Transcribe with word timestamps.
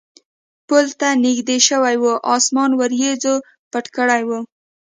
پل 0.67 0.85
ته 0.99 1.09
نږدې 1.25 1.57
شوي 1.67 1.95
و، 1.99 2.05
اسمان 2.35 2.71
وریځو 2.75 3.35
پټ 3.71 3.85
کړی 3.95 4.21
و. 4.27 4.29